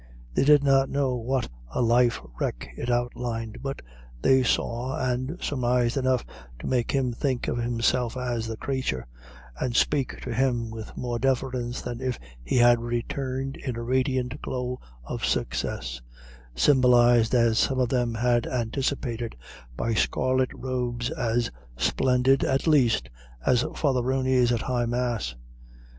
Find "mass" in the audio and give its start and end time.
24.87-25.35